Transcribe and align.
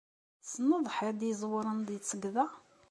Tessneḍ 0.43 0.85
ḥedd 0.95 1.19
iẓewren 1.31 1.79
deg 1.87 2.01
tsegda? 2.01 2.45